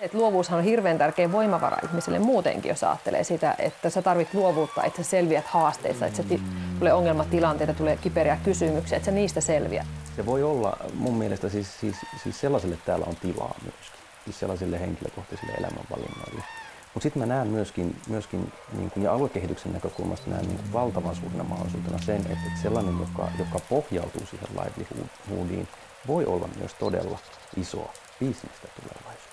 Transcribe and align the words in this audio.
Et 0.00 0.14
luovuushan 0.14 0.58
on 0.58 0.64
hirveän 0.64 0.98
tärkeä 0.98 1.32
voimavara 1.32 1.76
ihmiselle 1.84 2.18
muutenkin, 2.18 2.68
jos 2.68 2.84
ajattelee 2.84 3.24
sitä, 3.24 3.54
että 3.58 3.90
sä 3.90 4.02
tarvit 4.02 4.34
luovuutta, 4.34 4.84
että 4.84 5.02
sä 5.02 5.10
selviät 5.10 5.46
haasteista, 5.46 6.06
että 6.06 6.22
se 6.22 6.40
tulee 6.78 6.92
ongelmatilanteita, 6.92 7.74
tulee 7.74 7.96
kiperiä 7.96 8.38
kysymyksiä, 8.44 8.96
että 8.96 9.06
sä 9.06 9.12
niistä 9.12 9.40
selviät. 9.40 9.86
Se 10.16 10.26
voi 10.26 10.42
olla 10.42 10.76
mun 10.94 11.14
mielestä 11.14 11.48
siis, 11.48 11.80
siis, 11.80 11.96
siis 12.22 12.40
sellaiselle 12.40 12.78
täällä 12.86 13.06
on 13.08 13.16
tilaa 13.16 13.54
myöskin, 13.62 14.00
siis 14.24 14.40
sellaisille 14.40 14.80
henkilökohtaisille 14.80 15.52
elämänvalinnoille. 15.52 16.44
Mutta 16.94 17.02
sitten 17.02 17.22
mä 17.22 17.26
näen 17.34 17.48
myöskin, 17.48 17.96
myöskin 18.08 18.52
niin 18.72 18.90
kun, 18.90 19.02
ja 19.02 19.12
aluekehityksen 19.12 19.72
näkökulmasta 19.72 20.30
näen 20.30 20.48
niin 20.48 20.72
valtavan 20.72 21.16
suurena 21.16 21.44
mahdollisuutena 21.44 21.98
sen, 21.98 22.20
että, 22.20 22.62
sellainen, 22.62 22.98
joka, 23.00 23.28
joka 23.38 23.58
pohjautuu 23.68 24.26
siihen 24.26 24.48
livelihoodiin, 24.50 25.68
voi 26.06 26.26
olla 26.26 26.48
myös 26.58 26.74
todella 26.74 27.18
iso 27.56 27.90
bisnestä 28.20 28.68
tulevaisuudessa. 28.76 29.29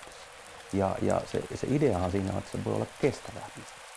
Ja, 0.72 0.96
ja 1.02 1.20
se, 1.32 1.42
se 1.54 1.66
ideahan 1.70 2.10
siinä 2.10 2.32
on, 2.32 2.38
että 2.38 2.50
se 2.52 2.64
voi 2.64 2.74
olla 2.74 2.86
kestävää. 3.00 3.42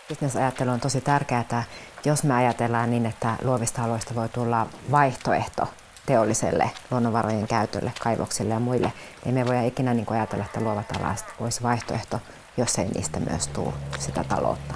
Bisnesajattelu 0.10 0.70
on 0.70 0.80
tosi 0.80 1.02
tärkeää, 1.02 1.42
että 1.42 1.64
jos 2.06 2.24
me 2.24 2.34
ajatellaan 2.34 2.90
niin, 2.90 3.06
että 3.06 3.36
luovista 3.44 3.84
aloista 3.84 4.16
voi 4.16 4.30
tulla 4.30 4.68
vaihtoehto 4.92 5.68
teolliselle 6.06 6.72
luonnonvarojen 6.92 7.48
käytölle, 7.48 7.92
kaivoksille 8.00 8.54
ja 8.54 8.60
muille, 8.60 8.94
niin 9.26 9.36
me 9.36 9.46
voidaan 9.46 9.66
ikinä 9.66 9.94
niin 9.94 10.12
ajatella, 10.12 10.46
että 10.46 10.62
luovat 10.62 10.98
alat 11.00 11.26
olisi 11.40 11.64
vaihtoehto, 11.64 12.20
jos 12.58 12.80
ei 12.80 12.88
niistä 12.88 13.20
myös 13.20 13.48
tule 13.48 13.74
sitä 14.00 14.24
taloutta. 14.24 14.76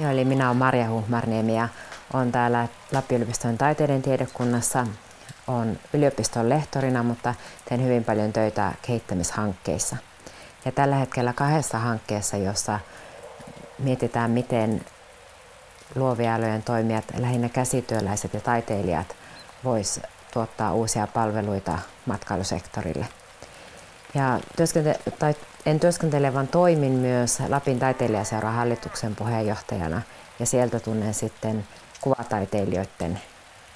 Joo, 0.00 0.10
eli 0.10 0.24
minä 0.24 0.46
olen 0.46 0.56
Marja 0.56 0.90
Huhmarniemi 0.90 1.56
ja 1.56 1.68
olen 2.14 2.32
täällä 2.32 2.68
Lappi-yliopiston 2.92 3.58
taiteiden 3.58 4.02
tiedekunnassa. 4.02 4.86
Olen 5.46 5.80
yliopiston 5.92 6.48
lehtorina, 6.48 7.02
mutta 7.02 7.34
teen 7.68 7.84
hyvin 7.84 8.04
paljon 8.04 8.32
töitä 8.32 8.72
kehittämishankkeissa. 8.82 9.96
Ja 10.64 10.72
tällä 10.72 10.96
hetkellä 10.96 11.32
kahdessa 11.32 11.78
hankkeessa, 11.78 12.36
jossa 12.36 12.80
mietitään, 13.78 14.30
miten 14.30 14.84
luovien 15.94 16.32
alojen 16.32 16.62
toimijat, 16.62 17.04
lähinnä 17.18 17.48
käsityöläiset 17.48 18.34
ja 18.34 18.40
taiteilijat, 18.40 19.16
vois 19.64 20.00
tuottaa 20.32 20.74
uusia 20.74 21.06
palveluita 21.06 21.78
matkailusektorille. 22.06 23.06
Ja 24.14 24.40
työskente- 24.56 25.00
tai 25.18 25.34
en 25.66 25.80
työskentele, 25.80 26.34
vaan 26.34 26.48
toimin 26.48 26.92
myös 26.92 27.38
Lapin 27.48 27.78
taiteilijaseuran 27.78 28.54
hallituksen 28.54 29.16
puheenjohtajana 29.16 30.02
ja 30.38 30.46
sieltä 30.46 30.80
tunnen 30.80 31.14
sitten 31.14 31.66
kuvataiteilijoiden 32.00 33.20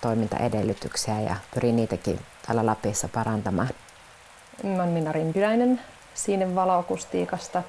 toimintaedellytyksiä 0.01 1.21
ja 1.21 1.37
pyrin 1.55 1.77
niitäkin 1.77 2.21
täällä 2.47 2.67
Lapissa 2.67 3.09
parantamaan. 3.09 3.71
Mä 4.63 4.75
olen 4.75 4.89
Minna 4.89 5.13
Rimpiläinen 5.13 5.81
Siinen 6.15 6.55
valoakustiikasta. 6.55 7.63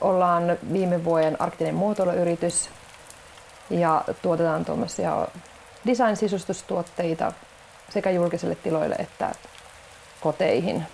Ollaan 0.00 0.58
viime 0.72 1.04
vuoden 1.04 1.40
arktinen 1.40 1.74
muotoiluyritys 1.74 2.70
ja 3.70 4.04
tuotetaan 4.22 4.64
tuommoisia 4.64 5.28
design-sisustustuotteita 5.86 7.32
sekä 7.90 8.10
julkisille 8.10 8.54
tiloille 8.54 8.94
että 8.98 9.32
koteihin. 10.20 10.86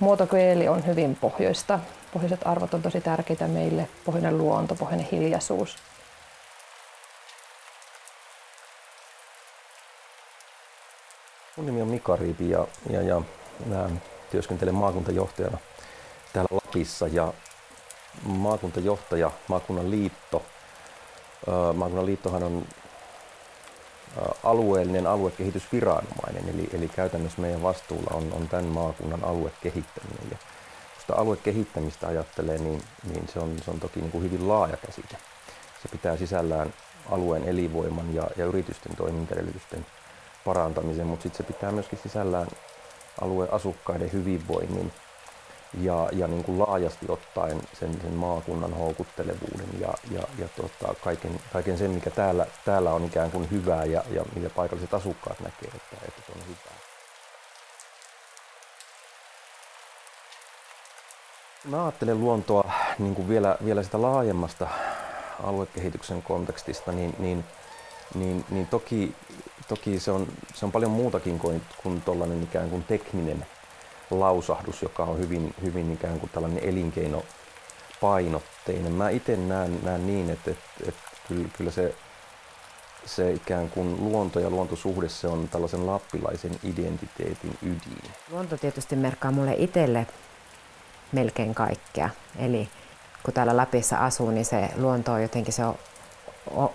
Muotokieli 0.00 0.68
on 0.68 0.86
hyvin 0.86 1.16
pohjoista. 1.16 1.78
Pohjoiset 2.12 2.40
arvot 2.44 2.74
on 2.74 2.82
tosi 2.82 3.00
tärkeitä 3.00 3.48
meille. 3.48 3.88
Pohjoinen 4.04 4.38
luonto, 4.38 4.74
pohjoinen 4.74 5.08
hiljaisuus. 5.12 5.76
Mun 11.56 11.66
nimi 11.66 11.82
on 11.82 11.88
Mika 11.88 12.16
Riipi 12.16 12.50
ja, 12.50 12.66
ja, 12.90 13.02
ja 13.02 13.22
mä 13.66 13.90
työskentelen 14.30 14.74
maakuntajohtajana 14.74 15.58
täällä 16.32 16.48
Lapissa 16.52 17.06
ja 17.06 17.32
maakuntajohtaja, 18.22 19.30
maakunnan 19.48 19.90
liitto. 19.90 20.42
Maakunnan 21.74 22.06
liittohan 22.06 22.42
on 22.42 22.66
alueellinen 24.44 25.06
aluekehitysviranomainen, 25.06 26.48
eli, 26.48 26.68
eli 26.72 26.88
käytännössä 26.88 27.40
meidän 27.40 27.62
vastuulla 27.62 28.10
on, 28.14 28.32
on 28.32 28.48
tämän 28.48 28.64
maakunnan 28.64 29.24
aluekehittäminen. 29.24 30.30
Ja 30.30 30.36
kun 30.36 31.00
sitä 31.00 31.14
aluekehittämistä 31.14 32.06
ajattelee, 32.06 32.58
niin, 32.58 32.82
niin 33.12 33.28
se, 33.32 33.38
on, 33.38 33.56
se 33.64 33.70
on 33.70 33.80
toki 33.80 34.00
niin 34.00 34.10
kuin 34.10 34.24
hyvin 34.24 34.48
laaja 34.48 34.76
käsite. 34.76 35.16
Se 35.82 35.88
pitää 35.88 36.16
sisällään 36.16 36.74
alueen 37.10 37.44
elinvoiman 37.44 38.14
ja, 38.14 38.30
ja 38.36 38.44
yritysten 38.44 38.96
toimintaedellytysten 38.96 39.86
parantamisen, 40.44 41.06
mutta 41.06 41.22
sitten 41.22 41.46
se 41.46 41.52
pitää 41.52 41.72
myöskin 41.72 41.98
sisällään 42.02 42.48
alueen 43.20 43.52
asukkaiden 43.52 44.12
hyvinvoinnin 44.12 44.92
ja, 45.80 46.08
ja 46.12 46.26
niin 46.26 46.44
kuin 46.44 46.58
laajasti 46.58 47.06
ottaen 47.08 47.60
sen, 47.80 48.00
sen 48.02 48.12
maakunnan 48.12 48.74
houkuttelevuuden 48.74 49.68
ja, 49.80 49.94
ja, 50.10 50.22
ja 50.38 50.48
tota, 50.56 50.94
kaiken, 51.04 51.40
kaiken 51.52 51.78
sen, 51.78 51.90
mikä 51.90 52.10
täällä, 52.10 52.46
täällä 52.64 52.92
on 52.92 53.04
ikään 53.04 53.30
kuin 53.30 53.50
hyvää 53.50 53.84
ja, 53.84 54.04
ja 54.10 54.24
mitä 54.34 54.50
paikalliset 54.50 54.94
asukkaat 54.94 55.40
näkee, 55.40 55.70
että, 55.74 55.96
että 56.08 56.22
se 56.26 56.32
on 56.32 56.40
hyvää. 56.44 56.76
Mä 61.64 61.84
ajattelen 61.84 62.20
luontoa 62.20 62.70
niin 62.98 63.14
kuin 63.14 63.28
vielä, 63.28 63.56
vielä 63.64 63.82
sitä 63.82 64.02
laajemmasta 64.02 64.68
aluekehityksen 65.42 66.22
kontekstista, 66.22 66.92
niin, 66.92 67.14
niin, 67.18 67.44
niin, 68.14 68.44
niin 68.50 68.66
toki, 68.66 69.14
toki 69.68 70.00
se, 70.00 70.10
on, 70.10 70.26
se 70.54 70.66
on 70.66 70.72
paljon 70.72 70.90
muutakin 70.90 71.38
kuin, 71.38 71.62
kuin 71.82 72.02
tuollainen 72.02 72.42
ikään 72.42 72.70
kuin 72.70 72.84
tekninen 72.84 73.46
lausahdus, 74.10 74.82
joka 74.82 75.02
on 75.02 75.18
hyvin, 75.18 75.54
hyvin 75.62 75.92
ikään 75.92 76.20
kuin 76.20 76.30
tällainen 76.30 76.64
elinkeinopainotteinen. 76.64 78.92
Mä 78.92 79.08
itse 79.08 79.36
näen, 79.36 79.78
näen 79.82 80.06
niin, 80.06 80.30
että, 80.30 80.50
että, 80.50 80.64
että 80.88 81.02
kyllä, 81.28 81.48
kyllä 81.56 81.70
se, 81.70 81.94
se 83.04 83.32
ikään 83.32 83.70
kuin 83.70 83.96
luonto 84.00 84.40
ja 84.40 84.50
luontosuhde 84.50 85.08
se 85.08 85.26
on 85.26 85.48
tällaisen 85.48 85.86
lappilaisen 85.86 86.58
identiteetin 86.64 87.58
ydin. 87.62 88.02
Luonto 88.30 88.56
tietysti 88.56 88.96
merkkaa 88.96 89.30
mulle 89.30 89.54
itselle 89.58 90.06
melkein 91.12 91.54
kaikkea. 91.54 92.10
Eli 92.38 92.68
kun 93.22 93.34
täällä 93.34 93.56
Lapissa 93.56 93.96
asuu, 93.96 94.30
niin 94.30 94.44
se 94.44 94.68
luonto 94.76 95.12
on 95.12 95.22
jotenkin 95.22 95.52
se 95.52 95.64
on 95.64 95.78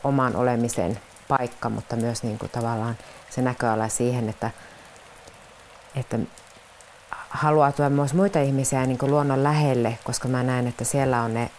oman 0.04 0.36
olemisen 0.36 1.00
paikka, 1.28 1.70
mutta 1.70 1.96
myös 1.96 2.24
niin 2.24 2.40
kuin 2.40 2.52
tavallaan 2.52 2.98
se 3.30 3.42
näköala 3.42 3.88
siihen, 3.88 4.30
että, 4.30 4.52
että 5.96 6.20
haluaa 7.32 7.72
tuoda 7.72 7.90
myös 7.90 8.14
muita 8.14 8.40
ihmisiä 8.40 8.86
niin 8.86 8.98
luonnon 9.02 9.44
lähelle, 9.44 9.98
koska 10.04 10.28
mä 10.28 10.44
näen, 10.44 10.68
että 10.68 10.84
siellä 10.84 11.22
on 11.22 11.34
ne, 11.34 11.50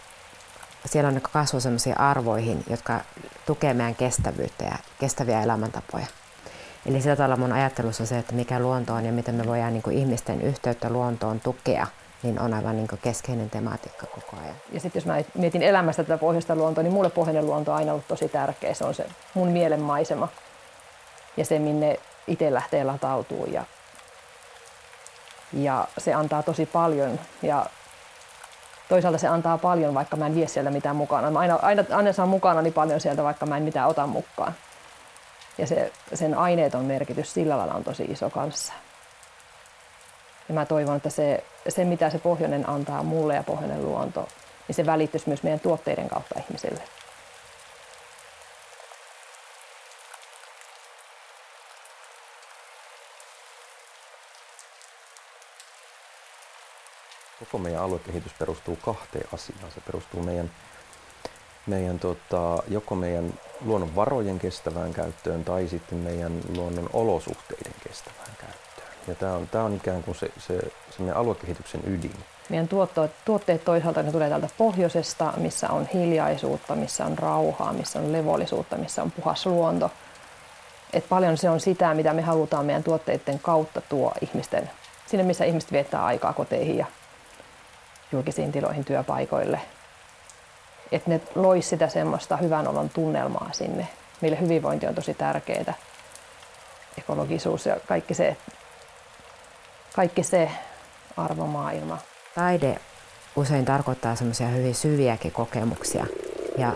siellä 0.87 1.09
on 1.09 1.15
ne 1.15 1.21
kasvu 1.33 1.61
sellaisiin 1.61 2.01
arvoihin, 2.01 2.65
jotka 2.71 3.01
tukee 3.47 3.75
meidän 3.75 3.95
kestävyyttä 3.95 4.65
ja 4.65 4.77
kestäviä 5.01 5.43
elämäntapoja. 5.43 6.07
Eli 6.87 7.01
sillä 7.01 7.17
tavalla 7.17 7.37
mun 7.37 7.53
ajattelussa 7.53 8.07
se, 8.07 8.19
että 8.19 8.35
mikä 8.35 8.61
luonto 8.61 8.95
on 8.95 9.05
ja 9.05 9.13
miten 9.13 9.35
me 9.35 9.47
voidaan 9.47 9.73
niin 9.73 9.93
ihmisten 9.93 10.43
yhteyttä 10.43 10.91
luontoon 10.91 11.41
tukea, 11.41 11.87
niin 12.23 12.41
on 12.41 12.55
aivan 12.55 12.77
niin 12.77 12.89
keskeinen 13.03 13.51
tematiikka 13.51 14.07
koko 14.07 14.43
ajan. 14.43 14.57
Ja 14.73 14.81
sitten 14.81 15.01
jos 15.01 15.07
mä 15.07 15.15
mietin 15.35 15.63
elämästä 15.63 16.05
tätä 16.05 16.19
pohjoista 16.19 16.57
luontoa, 16.57 16.85
niin 16.85 16.95
mulle 16.95 17.11
pohjoinen 17.11 17.47
luonto 17.47 17.71
on 17.71 17.77
aina 17.77 17.93
ollut 17.93 18.09
tosi 18.09 18.29
tärkeä. 18.29 18.75
Se 18.75 18.85
on 18.85 18.95
se 18.95 19.07
mun 19.35 19.49
mielenmaisema 19.49 20.29
ja 21.37 21.45
se, 21.45 21.59
minne 21.59 22.01
itse 22.27 22.55
lähtee 22.55 22.85
latautumaan 22.85 23.53
ja 23.53 23.65
ja 25.53 25.89
se 25.99 26.15
antaa 26.15 26.43
tosi 26.43 26.67
paljon 26.67 27.21
ja 27.43 27.67
toisaalta 28.89 29.19
se 29.19 29.29
antaa 29.29 29.59
paljon, 29.59 29.95
vaikka 29.95 30.17
mä 30.17 30.27
en 30.27 30.35
vie 30.35 30.49
sieltä 30.49 30.71
mitään 30.71 30.97
mukana. 30.97 31.31
Mä 31.31 31.39
aina, 31.39 31.59
aina, 31.63 31.85
aina 31.91 32.13
saan 32.13 32.29
mukana 32.29 32.63
niin 32.63 32.73
paljon 32.73 33.01
sieltä, 33.01 33.25
vaikka 33.25 33.47
mä 33.47 33.57
en 33.57 33.63
mitään 33.63 33.89
ota 33.89 34.07
mukaan. 34.07 34.55
Ja 35.59 35.67
se, 35.67 35.93
sen 36.15 36.39
aineeton 36.39 36.85
merkitys 36.85 37.35
sillä 37.35 37.59
lailla 37.59 37.75
on 37.75 37.85
tosi 37.85 38.05
iso 38.05 38.31
kanssa. 38.31 38.73
Ja 40.49 40.55
mä 40.55 40.67
toivon, 40.67 40.97
että 40.97 41.11
se, 41.11 41.45
se 41.69 41.85
mitä 41.85 42.11
se 42.11 42.19
pohjoinen 42.19 42.69
antaa 42.69 43.03
mulle 43.03 43.35
ja 43.35 43.43
pohjoinen 43.43 43.85
luonto, 43.85 44.29
niin 44.69 44.75
se 44.75 44.87
välittyisi 44.87 45.29
myös 45.29 45.43
meidän 45.43 45.61
tuotteiden 45.61 46.09
kautta 46.09 46.35
ihmisille. 46.39 46.83
Koko 57.53 57.63
meidän 57.63 57.83
aluekehitys 57.83 58.33
perustuu 58.39 58.79
kahteen 58.85 59.29
asiaan. 59.33 59.73
Se 59.75 59.81
perustuu 59.81 60.23
meidän, 60.23 60.51
meidän 61.67 61.99
tota, 61.99 62.63
joko 62.69 62.95
meidän 62.95 63.35
luonnon 63.65 63.97
varojen 63.97 64.39
kestävään 64.39 64.93
käyttöön 64.93 65.45
tai 65.45 65.69
sitten 65.69 65.99
meidän 65.99 66.41
luonnon 66.57 66.91
olosuhteiden 66.93 67.73
kestävään 67.89 68.31
käyttöön. 68.39 68.89
Ja 69.09 69.15
tämä 69.15 69.33
on, 69.33 69.49
tämä 69.49 69.65
on 69.65 69.77
ikään 69.77 70.03
kuin 70.03 70.15
se, 70.15 70.31
se, 70.39 70.59
se 70.91 70.99
meidän 70.99 71.17
aluekehityksen 71.17 71.81
ydin. 71.87 72.15
Meidän 72.49 72.69
tuotteet, 72.69 73.11
tuotteet 73.25 73.65
toisaalta 73.65 74.03
ne 74.03 74.13
tulee 74.13 74.29
täältä 74.29 74.49
pohjoisesta, 74.59 75.33
missä 75.37 75.69
on 75.69 75.87
hiljaisuutta, 75.95 76.75
missä 76.75 77.07
on 77.07 77.19
rauhaa, 77.19 77.73
missä 77.73 77.99
on 77.99 78.13
levollisuutta, 78.13 78.77
missä 78.77 79.03
on 79.03 79.11
puhas 79.11 79.47
luonto. 79.47 79.91
Et 80.93 81.09
paljon 81.09 81.37
se 81.37 81.51
on 81.51 81.61
sitä, 81.61 81.95
mitä 81.95 82.13
me 82.13 82.23
halutaan 82.23 82.67
meidän 82.67 82.85
tuotteiden 82.85 83.39
kautta 83.39 83.81
tuo 83.81 84.13
ihmisten, 84.21 84.71
sinne 85.07 85.25
missä 85.25 85.45
ihmiset 85.45 85.73
viettää 85.73 86.05
aikaa 86.05 86.33
koteihin 86.33 86.79
ja 86.79 86.87
julkisiin 88.13 88.53
tiloihin, 88.53 88.85
työpaikoille. 88.85 89.61
Että 90.93 91.11
ne 91.11 91.21
loisi 91.35 91.69
sitä 91.69 91.89
semmoista 91.89 92.37
hyvän 92.37 92.69
olon 92.69 92.91
tunnelmaa 92.91 93.51
sinne. 93.53 93.89
Meille 94.21 94.41
hyvinvointi 94.41 94.87
on 94.87 94.95
tosi 94.95 95.15
tärkeää. 95.15 95.75
Ekologisuus 96.99 97.67
ja 97.67 97.77
kaikki 97.87 98.15
se, 98.15 98.37
kaikki 99.97 100.23
se 100.23 100.51
arvomaailma. 101.17 101.99
Taide 102.35 102.77
usein 103.37 103.65
tarkoittaa 103.65 104.15
semmoisia 104.15 104.47
hyvin 104.47 104.75
syviäkin 104.75 105.33
kokemuksia. 105.33 106.07
Ja 106.59 106.73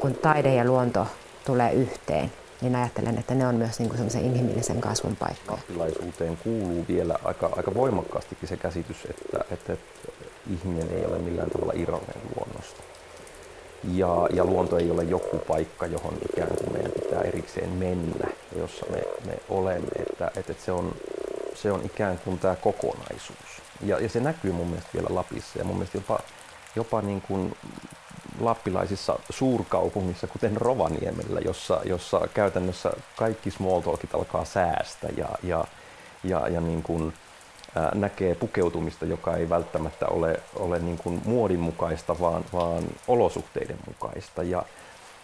kun 0.00 0.14
taide 0.14 0.54
ja 0.54 0.64
luonto 0.64 1.06
tulee 1.46 1.72
yhteen, 1.72 2.32
niin 2.60 2.76
ajattelen, 2.76 3.18
että 3.18 3.34
ne 3.34 3.46
on 3.46 3.54
myös 3.54 3.78
niin 3.78 3.90
semmoisen 3.90 4.24
inhimillisen 4.24 4.80
kasvun 4.80 5.16
paikka. 5.16 5.52
Lappilaisuuteen 5.52 6.36
kuuluu 6.36 6.84
vielä 6.88 7.18
aika, 7.24 7.50
aika 7.56 7.74
voimakkaastikin 7.74 8.48
se 8.48 8.56
käsitys, 8.56 9.06
että, 9.10 9.44
että 9.50 9.76
ihminen 10.50 10.90
ei 10.92 11.06
ole 11.06 11.18
millään 11.18 11.50
tavalla 11.50 11.72
irrallinen 11.76 12.22
luonnosta. 12.36 12.82
Ja, 13.92 14.28
ja 14.32 14.44
luonto 14.44 14.78
ei 14.78 14.90
ole 14.90 15.02
joku 15.04 15.38
paikka, 15.38 15.86
johon 15.86 16.14
ikään 16.32 16.56
kuin 16.56 16.72
meidän 16.72 16.92
pitää 16.92 17.22
erikseen 17.22 17.70
mennä, 17.70 18.28
jossa 18.56 18.86
me, 18.90 19.02
me 19.26 19.38
olemme, 19.48 19.88
että, 20.10 20.30
että 20.36 20.54
se, 20.64 20.72
on, 20.72 20.94
se 21.54 21.72
on 21.72 21.82
ikään 21.84 22.18
kuin 22.18 22.38
tämä 22.38 22.56
kokonaisuus. 22.56 23.62
Ja, 23.80 23.98
ja 24.00 24.08
se 24.08 24.20
näkyy 24.20 24.52
mun 24.52 24.66
mielestä 24.66 24.90
vielä 24.94 25.06
Lapissa 25.10 25.58
ja 25.58 25.64
mun 25.64 25.76
mielestä 25.76 25.98
jopa, 25.98 26.18
jopa 26.76 27.02
niin 27.02 27.20
kuin 27.20 27.56
lappilaisissa 28.40 29.18
suurkaupungissa, 29.30 30.26
kuten 30.26 30.56
Rovaniemellä, 30.56 31.40
jossa, 31.40 31.80
jossa 31.84 32.20
käytännössä 32.34 32.92
kaikki 33.16 33.50
small 33.50 33.80
talkit 33.80 34.14
alkaa 34.14 34.44
säästä 34.44 35.08
ja, 35.16 35.28
ja, 35.42 35.64
ja, 36.24 36.48
ja 36.48 36.60
niin 36.60 36.82
kuin, 36.82 37.14
näkee 37.94 38.34
pukeutumista, 38.34 39.04
joka 39.04 39.36
ei 39.36 39.48
välttämättä 39.48 40.06
ole, 40.06 40.40
ole 40.56 40.78
niin 40.78 40.98
kuin 40.98 41.22
muodin 41.24 41.60
mukaista, 41.60 42.20
vaan, 42.20 42.44
vaan 42.52 42.84
olosuhteiden 43.08 43.78
mukaista. 43.86 44.42
Ja, 44.42 44.64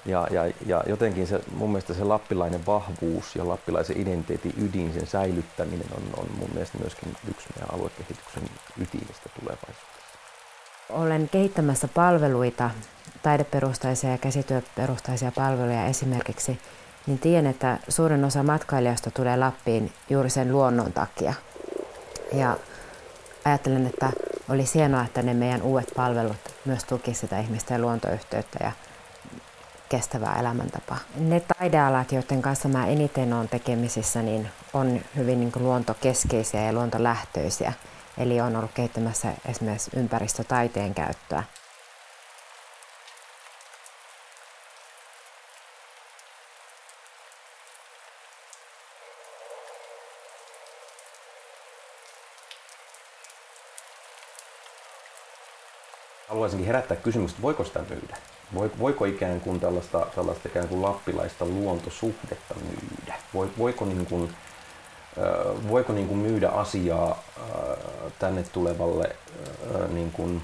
ja, 0.06 0.26
ja, 0.30 0.52
ja 0.66 0.84
jotenkin 0.86 1.26
se, 1.26 1.40
mun 1.56 1.70
mielestä 1.70 1.94
se 1.94 2.04
lappilainen 2.04 2.66
vahvuus 2.66 3.36
ja 3.36 3.48
lappilaisen 3.48 4.00
identiteetin 4.00 4.54
ydin, 4.58 4.92
sen 4.92 5.06
säilyttäminen 5.06 5.86
on, 5.96 6.02
on 6.16 6.26
mun 6.38 6.50
mielestä 6.52 6.78
myöskin 6.78 7.16
yksi 7.30 7.48
meidän 7.54 7.74
aluekehityksen 7.74 8.42
ytimistä 8.80 9.28
tulevaisuudessa. 9.40 10.00
Olen 10.90 11.28
kehittämässä 11.32 11.88
palveluita, 11.88 12.70
taideperustaisia 13.22 14.10
ja 14.10 14.18
käsityöperustaisia 14.18 15.32
palveluja 15.32 15.86
esimerkiksi, 15.86 16.58
niin 17.06 17.18
tiedän, 17.18 17.50
että 17.50 17.78
suurin 17.88 18.24
osa 18.24 18.42
matkailijoista 18.42 19.10
tulee 19.10 19.36
Lappiin 19.36 19.92
juuri 20.10 20.30
sen 20.30 20.52
luonnon 20.52 20.92
takia. 20.92 21.34
Ja 22.32 22.56
ajattelen, 23.44 23.86
että 23.86 24.10
oli 24.48 24.64
hienoa, 24.74 25.04
että 25.04 25.22
ne 25.22 25.34
meidän 25.34 25.62
uudet 25.62 25.92
palvelut 25.96 26.36
myös 26.64 26.84
tuki 26.84 27.14
sitä 27.14 27.38
ihmisten 27.38 27.82
luontoyhteyttä 27.82 28.58
ja 28.64 28.72
kestävää 29.88 30.40
elämäntapaa. 30.40 30.98
Ne 31.16 31.42
taidealat, 31.58 32.12
joiden 32.12 32.42
kanssa 32.42 32.68
mä 32.68 32.86
eniten 32.86 33.32
olen 33.32 33.48
tekemisissä, 33.48 34.22
niin 34.22 34.50
on 34.74 35.00
hyvin 35.16 35.40
niin 35.40 35.52
luontokeskeisiä 35.56 36.62
ja 36.62 36.72
luontolähtöisiä. 36.72 37.72
Eli 38.18 38.40
on 38.40 38.56
ollut 38.56 38.72
kehittämässä 38.74 39.28
esimerkiksi 39.48 39.90
ympäristötaiteen 39.96 40.94
käyttöä. 40.94 41.42
Haluaisinkin 56.40 56.66
herättää 56.66 56.96
kysymystä, 56.96 57.42
voiko 57.42 57.64
sitä 57.64 57.80
myydä? 57.88 58.16
Voiko 58.78 59.04
ikään 59.04 59.40
kuin 59.40 59.60
tällaista, 59.60 60.06
tällaista 60.14 60.48
ikään 60.48 60.68
kuin 60.68 60.82
lappilaista 60.82 61.44
luontosuhdetta 61.44 62.54
myydä? 62.54 63.14
Voiko 63.58 63.84
niin 63.84 64.06
kuin, 64.06 64.32
voiko 65.68 65.92
niin 65.92 66.08
kuin 66.08 66.18
myydä 66.18 66.48
asiaa 66.48 67.22
tänne 68.18 68.42
tulevalle 68.42 69.16
niin 69.88 70.12
kuin, 70.12 70.42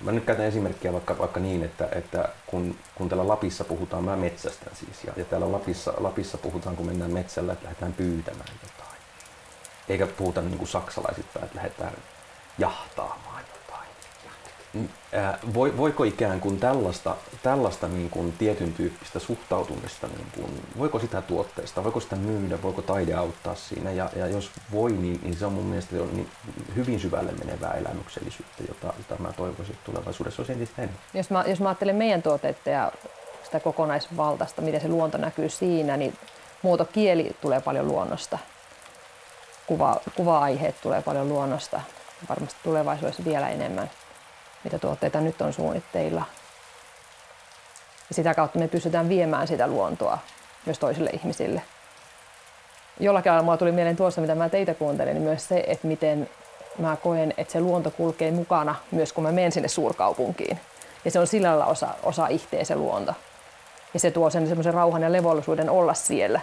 Mä 0.00 0.12
nyt 0.12 0.24
käytän 0.24 0.46
esimerkkiä 0.46 0.92
vaikka, 0.92 1.18
vaikka 1.18 1.40
niin, 1.40 1.62
että, 1.62 1.88
että 1.92 2.28
kun, 2.46 2.76
kun 2.94 3.08
täällä 3.08 3.28
Lapissa 3.28 3.64
puhutaan, 3.64 4.04
mä 4.04 4.16
metsästän 4.16 4.76
siis, 4.76 5.04
ja, 5.04 5.12
ja 5.16 5.24
täällä 5.24 5.52
Lapissa, 5.52 5.94
Lapissa 5.98 6.38
puhutaan, 6.38 6.76
kun 6.76 6.86
mennään 6.86 7.10
metsällä, 7.10 7.52
että 7.52 7.64
lähdetään 7.64 7.92
pyytämään 7.92 8.54
jotain. 8.62 9.00
Eikä 9.88 10.06
puhuta 10.06 10.42
niin 10.42 10.58
kuin 10.58 10.68
saksalaisittain, 10.68 11.44
että 11.44 11.56
lähdetään 11.56 11.92
jahtaamaan 12.58 13.35
voiko 15.54 16.04
ikään 16.04 16.40
kuin 16.40 16.60
tällaista, 16.60 17.16
tällaista 17.42 17.88
niin 17.88 18.10
kuin 18.10 18.32
tietyn 18.32 18.72
tyyppistä 18.72 19.18
suhtautumista, 19.18 20.06
niin 20.06 20.26
kuin, 20.34 20.62
voiko 20.78 20.98
sitä 20.98 21.22
tuotteista, 21.22 21.84
voiko 21.84 22.00
sitä 22.00 22.16
myydä, 22.16 22.62
voiko 22.62 22.82
taide 22.82 23.14
auttaa 23.14 23.54
siinä 23.54 23.90
ja, 23.90 24.10
ja 24.16 24.26
jos 24.26 24.50
voi, 24.72 24.92
niin, 24.92 25.20
niin 25.22 25.36
se 25.36 25.46
on 25.46 25.52
mun 25.52 25.64
mielestä 25.64 25.96
on 25.96 26.10
niin 26.12 26.28
hyvin 26.76 27.00
syvälle 27.00 27.32
menevää 27.32 27.72
elämyksellisyyttä, 27.72 28.62
jota, 28.68 28.94
jota 28.98 29.22
mä 29.22 29.32
toivoisin, 29.32 29.74
että 29.74 29.92
tulevaisuudessa 29.92 30.42
olisi 30.42 30.52
entistä 30.52 30.82
enemmän. 30.82 31.00
Jos 31.14 31.30
mä, 31.30 31.44
jos 31.46 31.60
mä 31.60 31.68
ajattelen 31.68 31.96
meidän 31.96 32.22
tuotteita 32.22 32.70
ja 32.70 32.92
sitä 33.44 33.60
kokonaisvaltaista, 33.60 34.62
miten 34.62 34.80
se 34.80 34.88
luonto 34.88 35.18
näkyy 35.18 35.48
siinä, 35.48 35.96
niin 35.96 36.18
muotokieli 36.62 37.36
tulee 37.40 37.60
paljon 37.60 37.88
luonnosta. 37.88 38.38
Kuva, 39.66 40.00
kuva-aiheet 40.16 40.80
tulee 40.82 41.02
paljon 41.02 41.28
luonnosta. 41.28 41.80
Varmasti 42.28 42.56
tulevaisuudessa 42.62 43.24
vielä 43.24 43.48
enemmän 43.48 43.90
mitä 44.66 44.78
tuotteita 44.78 45.20
nyt 45.20 45.40
on 45.40 45.52
suunnitteilla. 45.52 46.22
Ja 48.08 48.14
sitä 48.14 48.34
kautta 48.34 48.58
me 48.58 48.68
pystytään 48.68 49.08
viemään 49.08 49.48
sitä 49.48 49.66
luontoa 49.66 50.18
myös 50.66 50.78
toisille 50.78 51.10
ihmisille. 51.10 51.62
Jollakin 53.00 53.32
lailla 53.32 53.44
mulla 53.44 53.56
tuli 53.56 53.72
mieleen 53.72 53.96
tuossa, 53.96 54.20
mitä 54.20 54.34
mä 54.34 54.48
teitä 54.48 54.74
kuuntelin, 54.74 55.14
niin 55.14 55.22
myös 55.22 55.48
se, 55.48 55.64
että 55.66 55.86
miten 55.86 56.30
mä 56.78 56.96
koen, 56.96 57.34
että 57.36 57.52
se 57.52 57.60
luonto 57.60 57.90
kulkee 57.90 58.30
mukana 58.30 58.74
myös 58.90 59.12
kun 59.12 59.24
mä 59.24 59.32
menen 59.32 59.52
sinne 59.52 59.68
suurkaupunkiin. 59.68 60.60
Ja 61.04 61.10
se 61.10 61.18
on 61.18 61.26
sillä 61.26 61.48
lailla 61.48 61.66
osa, 61.66 61.88
osa 62.02 62.26
ihteä 62.26 62.64
se 62.64 62.76
luonto. 62.76 63.14
Ja 63.94 64.00
se 64.00 64.10
tuo 64.10 64.30
sen 64.30 64.48
semmoisen 64.48 64.74
rauhan 64.74 65.02
ja 65.02 65.12
levollisuuden 65.12 65.70
olla 65.70 65.94
siellä. 65.94 66.40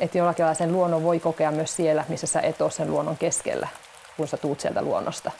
Että 0.00 0.18
jollakin 0.18 0.44
lailla 0.44 0.58
sen 0.58 0.72
luonnon 0.72 1.04
voi 1.04 1.20
kokea 1.20 1.50
myös 1.50 1.76
siellä, 1.76 2.04
missä 2.08 2.26
sä 2.26 2.40
et 2.40 2.60
ole 2.60 2.70
sen 2.70 2.90
luonnon 2.90 3.16
keskellä, 3.16 3.68
kun 4.16 4.28
sä 4.28 4.36
tuut 4.36 4.60
sieltä 4.60 4.82
luonnosta 4.82 5.30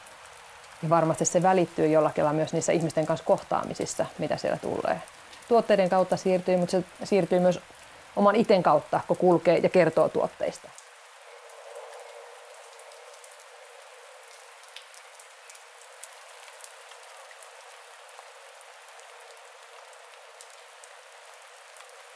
niin 0.83 0.91
varmasti 0.91 1.25
se 1.25 1.43
välittyy 1.43 1.87
jollakin 1.87 2.25
lailla 2.25 2.37
myös 2.37 2.53
niissä 2.53 2.73
ihmisten 2.73 3.07
kanssa 3.07 3.27
kohtaamisissa, 3.27 4.07
mitä 4.19 4.37
siellä 4.37 4.59
tulee. 4.59 5.03
Tuotteiden 5.49 5.89
kautta 5.89 6.17
siirtyy, 6.17 6.57
mutta 6.57 6.71
se 6.71 6.85
siirtyy 7.05 7.41
myös 7.41 7.61
oman 8.17 8.37
iten 8.37 8.63
kautta, 8.63 9.01
kun 9.09 9.17
kulkee 9.17 9.59
ja 9.59 9.69
kertoo 9.69 10.09
tuotteista. 10.09 10.69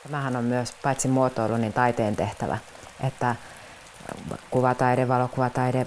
Tämähän 0.03 0.37
on 0.37 0.45
myös 0.45 0.75
paitsi 0.83 1.09
muotoilu, 1.09 1.57
niin 1.57 1.73
taiteen 1.73 2.17
tehtävä, 2.17 2.59
että 3.07 3.37
kuvataide, 4.51 5.09
valokuvataide, 5.09 5.87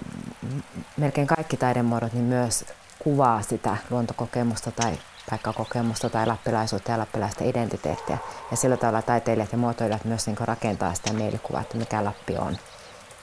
melkein 0.98 1.28
kaikki 1.28 1.58
taidemuodot 1.58 2.14
niin 2.14 2.26
myös 2.26 2.66
kuvaa 3.00 3.42
sitä 3.42 3.78
luontokokemusta 3.90 4.72
tai 4.72 4.98
paikkakokemusta 5.30 6.10
tai 6.10 6.28
lappilaisuutta 6.28 6.92
ja 6.92 6.98
lappilaista 6.98 7.44
identiteettiä. 7.44 8.18
Ja 8.52 8.58
sillä 8.58 8.78
tavalla 8.78 9.02
taiteilijat 9.02 9.52
ja 9.52 9.58
muotoilijat 9.58 10.06
myös 10.06 10.28
niin 10.28 10.38
rakentaa 10.40 10.94
sitä 10.94 11.14
mielikuvaa, 11.14 11.62
että 11.62 11.78
mikä 11.78 12.04
Lappi 12.04 12.38
on. 12.38 12.58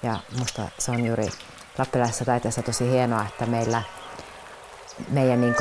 Ja 0.02 0.16
musta 0.38 0.62
se 0.78 0.90
on 0.90 1.04
juuri 1.04 1.28
lappilaisessa 1.78 2.25
taiteessa 2.25 2.62
tosi 2.62 2.90
hienoa, 2.90 3.26
että 3.28 3.46
meillä 3.46 3.82
meidän 5.08 5.40
niin 5.40 5.54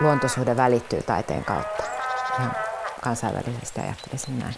luontosuhde 0.00 0.56
välittyy 0.56 1.02
taiteen 1.02 1.44
kautta. 1.44 1.84
Ja 2.38 2.50
kansainvälisesti 3.00 3.80
ajattelisin 3.80 4.38
näin. 4.38 4.54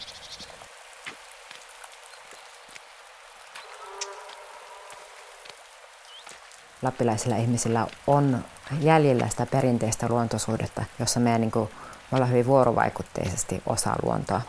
Lappilaisilla 6.82 7.36
ihmisillä 7.36 7.86
on 8.06 8.44
jäljellä 8.80 9.28
sitä 9.28 9.46
perinteistä 9.46 10.08
luontosuhdetta, 10.08 10.84
jossa 10.98 11.20
meidän 11.20 11.40
niin 11.40 11.50
kuin, 11.50 11.70
me 12.10 12.16
ollaan 12.16 12.30
hyvin 12.30 12.46
vuorovaikutteisesti 12.46 13.62
osa 13.66 13.94
luontoa. 14.02 14.40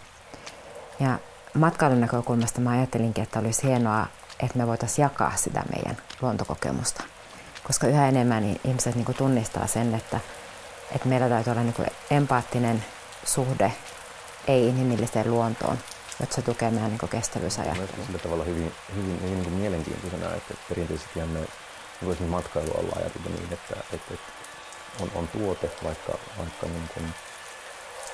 Ja 1.00 1.20
matkailun 1.54 2.02
näkökulmasta 2.02 2.62
mä 2.62 2.72
ajattelinkin, 2.72 3.24
että 3.24 3.40
olisi 3.40 3.68
hienoa, 3.68 4.08
että 4.40 4.58
me 4.58 4.68
voitaisiin 4.68 5.04
jakaa 5.04 5.34
sitä 5.36 5.64
meidän 5.76 5.98
luontokokemusta. 6.22 7.04
Koska 7.64 7.88
yhä 7.88 8.08
enemmän 8.08 8.44
niin 8.44 8.62
ihmiset 8.64 8.96
niin 8.96 9.06
kuin 9.06 9.18
tunnistaa 9.18 9.68
sen, 9.68 9.96
että, 9.96 10.20
että 10.96 11.08
meillä 11.08 11.30
täytyy 11.30 11.52
olla 11.52 11.64
niin 11.64 11.74
kuin 11.74 11.88
empaattinen 12.12 12.84
suhde 13.26 13.74
ei-inhimilliseen 14.48 15.32
luontoon, 15.32 15.78
jotta 16.20 16.36
se 16.36 16.42
tukee 16.42 16.72
meidän 16.72 16.90
niin 16.90 17.10
kestävyysajattelua. 17.10 18.06
Sillä 18.06 18.20
tavalla 18.20 18.44
hyvin, 18.44 18.72
hyvin, 18.96 19.22
hyvin 19.24 19.42
niin 19.42 19.54
mielenkiintoisena, 19.54 20.36
että 20.36 20.54
perinteisesti 20.70 21.20
me 21.26 21.40
niin 22.02 22.30
matkailu 22.30 22.72
olla 22.78 22.96
ajateltu 22.96 23.30
niin, 23.30 23.54
että, 23.54 23.76
että, 23.94 24.14
että 24.14 24.32
on, 25.02 25.12
on 25.16 25.28
tuote, 25.28 25.72
vaikka, 25.84 26.14
vaikka 26.38 26.66
niin 26.68 26.90
kuin, 26.94 27.14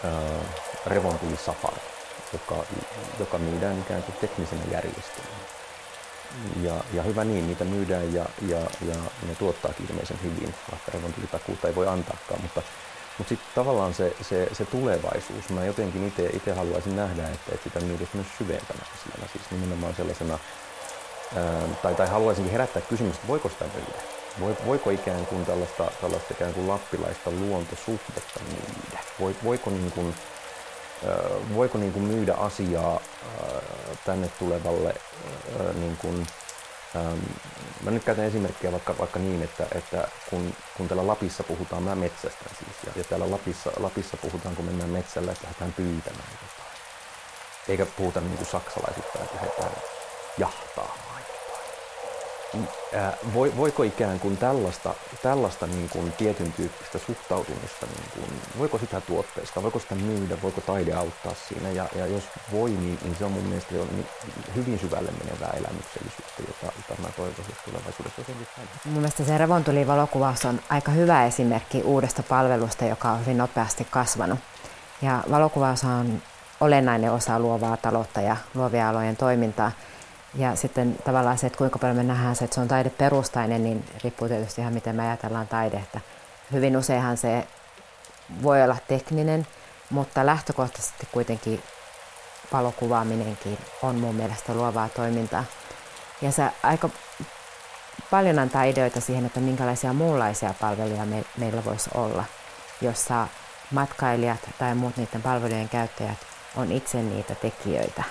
ää, 0.03 0.39
revontuli 0.85 1.37
safari, 1.45 1.81
joka, 2.33 2.65
joka 3.19 3.37
myydään 3.37 3.79
ikään 3.79 4.03
kuin 4.03 4.15
teknisenä 4.21 4.61
järjestelmänä. 4.71 5.43
Ja, 6.61 6.73
ja 6.93 7.03
hyvä 7.03 7.23
niin, 7.23 7.47
niitä 7.47 7.63
myydään 7.63 8.13
ja, 8.13 8.25
ja, 8.41 8.59
ja 8.59 8.95
ne 9.27 9.35
tuottaa 9.39 9.73
ilmeisen 9.89 10.19
hyvin, 10.23 10.55
vaikka 10.71 10.91
revontulitakuuta 10.93 11.67
ei 11.67 11.75
voi 11.75 11.87
antaakaan, 11.87 12.41
mutta 12.41 12.61
mutta 13.17 13.29
sitten 13.29 13.49
tavallaan 13.55 13.93
se, 13.93 14.15
se, 14.21 14.47
se 14.51 14.65
tulevaisuus, 14.65 15.49
mä 15.49 15.65
jotenkin 15.65 16.13
itse 16.33 16.53
haluaisin 16.53 16.95
nähdä, 16.95 17.29
että, 17.29 17.51
että 17.51 17.63
sitä 17.63 17.79
myydään 17.79 18.09
myös 18.13 18.27
syvempänä 18.37 18.85
asiana, 18.93 19.27
siis 19.31 19.51
nimenomaan 19.51 19.95
sellaisena, 19.95 20.39
tai, 21.81 21.95
tai 21.95 22.07
haluaisinkin 22.07 22.51
herättää 22.51 22.81
kysymystä, 22.81 23.15
että 23.15 23.27
voiko 23.27 23.49
sitä 23.49 23.65
myydä? 23.73 23.99
Voiko 24.65 24.89
ikään 24.89 25.25
kuin 25.25 25.45
tällaista, 25.45 25.91
tällaista 26.01 26.33
ikään 26.33 26.53
kuin 26.53 26.67
lappilaista 26.67 27.31
luontosuhdetta 27.31 28.39
myydä? 28.47 28.99
Voiko, 29.43 29.69
niin 29.69 29.91
kuin, 29.91 30.15
voiko 31.55 31.77
niin 31.77 31.93
kuin 31.93 32.05
myydä 32.05 32.33
asiaa 32.33 32.99
tänne 34.05 34.27
tulevalle 34.39 34.95
niin 35.73 35.97
kuin, 35.97 36.27
mä 37.83 37.91
nyt 37.91 38.03
käytän 38.03 38.25
esimerkkiä 38.25 38.71
vaikka, 38.71 38.95
vaikka 38.99 39.19
niin, 39.19 39.43
että, 39.43 39.67
että 39.75 40.07
kun, 40.29 40.55
kun 40.77 40.87
täällä 40.87 41.07
Lapissa 41.07 41.43
puhutaan, 41.43 41.83
mä 41.83 41.95
metsästän 41.95 42.55
siis, 42.59 42.77
ja, 42.85 42.91
ja 42.95 43.03
täällä 43.03 43.31
Lapissa, 43.31 43.71
Lapissa 43.79 44.17
puhutaan, 44.17 44.55
kun 44.55 44.65
mennään 44.65 44.89
metsällä, 44.89 45.31
että 45.31 45.43
lähdetään 45.43 45.73
pyytämään 45.73 46.29
jotain. 46.31 46.71
Eikä 47.67 47.85
puhuta 47.85 48.21
niin 48.21 48.37
kuin 48.37 48.47
saksalaisilta, 48.47 49.19
että 49.23 49.35
lähdetään 49.35 49.71
jahtaamaan 50.37 51.02
voiko 53.57 53.83
ikään 53.83 54.19
kuin 54.19 54.37
tällaista, 54.37 54.93
tällaista 55.21 55.67
niin 55.67 55.89
kuin 55.89 56.11
tietyn 56.11 56.53
tyyppistä 56.53 56.97
suhtautumista, 56.97 57.85
niin 57.85 58.09
kuin, 58.13 58.41
voiko 58.59 58.77
sitä 58.77 59.01
tuotteista, 59.01 59.63
voiko 59.63 59.79
sitä 59.79 59.95
myydä, 59.95 60.37
voiko 60.43 60.61
taide 60.61 60.93
auttaa 60.93 61.33
siinä 61.47 61.69
ja, 61.69 61.85
ja 61.95 62.07
jos 62.07 62.23
voi, 62.51 62.69
niin, 62.69 62.99
niin 63.03 63.15
se 63.15 63.25
on 63.25 63.31
mun 63.31 63.43
mielestä 63.43 63.75
jo 63.75 63.87
niin 63.91 64.05
hyvin 64.55 64.79
syvälle 64.79 65.11
menevää 65.23 65.53
elämyksellisyyttä, 65.57 66.43
jota, 66.47 66.73
jota 66.77 67.01
mä 67.01 67.07
toivoisin 67.07 67.55
tulevaisuudessa 67.65 68.21
jotenkin 68.21 68.47
Mun 68.85 68.93
mielestä 68.93 69.23
se 69.23 69.37
Revontuli-valokuvaus 69.37 70.45
on 70.45 70.59
aika 70.69 70.91
hyvä 70.91 71.25
esimerkki 71.25 71.81
uudesta 71.81 72.23
palvelusta, 72.23 72.85
joka 72.85 73.11
on 73.11 73.19
hyvin 73.19 73.37
nopeasti 73.37 73.87
kasvanut. 73.91 74.39
Ja 75.01 75.23
valokuvaus 75.31 75.83
on 75.83 76.21
olennainen 76.61 77.11
osa 77.11 77.39
luovaa 77.39 77.77
taloutta 77.77 78.21
ja 78.21 78.37
luovia 78.53 78.89
alojen 78.89 79.17
toimintaa. 79.17 79.71
Ja 80.35 80.55
sitten 80.55 80.97
tavallaan 81.05 81.37
se, 81.37 81.47
että 81.47 81.57
kuinka 81.57 81.79
paljon 81.79 81.97
me 81.97 82.03
nähdään 82.03 82.35
se, 82.35 82.45
että 82.45 82.55
se 82.55 82.61
on 82.61 82.67
taideperustainen, 82.67 83.63
niin 83.63 83.85
riippuu 84.03 84.27
tietysti 84.27 84.61
ihan 84.61 84.73
miten 84.73 84.95
me 84.95 85.07
ajatellaan 85.07 85.47
taidetta. 85.47 85.99
Hyvin 86.51 86.77
useinhan 86.77 87.17
se 87.17 87.47
voi 88.43 88.63
olla 88.63 88.77
tekninen, 88.87 89.47
mutta 89.89 90.25
lähtökohtaisesti 90.25 91.07
kuitenkin 91.11 91.63
valokuvaaminenkin 92.53 93.57
on 93.81 93.95
mun 93.95 94.15
mielestä 94.15 94.53
luovaa 94.53 94.89
toimintaa. 94.89 95.43
Ja 96.21 96.31
se 96.31 96.43
aika 96.63 96.89
paljon 98.11 98.39
antaa 98.39 98.63
ideoita 98.63 99.01
siihen, 99.01 99.25
että 99.25 99.39
minkälaisia 99.39 99.93
muunlaisia 99.93 100.53
palveluja 100.61 101.05
me, 101.05 101.23
meillä 101.37 101.65
voisi 101.65 101.89
olla, 101.93 102.25
jossa 102.81 103.27
matkailijat 103.71 104.49
tai 104.59 104.75
muut 104.75 104.97
niiden 104.97 105.21
palvelujen 105.21 105.69
käyttäjät 105.69 106.17
on 106.55 106.71
itse 106.71 107.01
niitä 107.01 107.35
tekijöitä. 107.35 108.03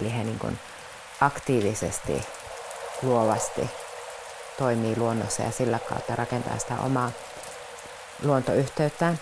Eli 0.00 0.12
he 0.12 0.24
niin 0.24 0.38
kuin 0.38 0.58
aktiivisesti, 1.20 2.26
luovasti 3.02 3.70
toimii 4.58 4.96
luonnossa 4.96 5.42
ja 5.42 5.50
sillä 5.50 5.78
kautta 5.78 6.16
rakentaa 6.16 6.58
sitä 6.58 6.74
omaa 6.78 7.10
luontoyhteyttään. 8.22 9.18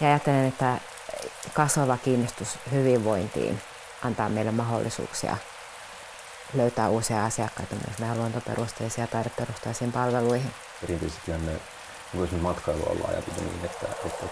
Ja 0.00 0.08
ajattelen, 0.08 0.46
että 0.46 0.78
kasvava 1.54 1.96
kiinnostus 1.96 2.48
hyvinvointiin 2.72 3.62
antaa 4.04 4.28
meille 4.28 4.50
mahdollisuuksia 4.50 5.36
löytää 6.54 6.88
uusia 6.88 7.24
asiakkaita 7.24 7.74
myös 7.74 7.98
näihin 7.98 8.18
luontoperusteisiin 8.18 9.02
ja 9.02 9.06
taideperusteisiin 9.06 9.92
palveluihin. 9.92 10.54
Perinteisesti 10.80 11.32
me 11.32 11.60
voisimme 12.16 12.42
matkailua 12.42 12.86
olla 12.90 13.08
ajateltu 13.08 13.40
niin, 13.40 13.64
että, 13.64 13.86
että 14.04 14.26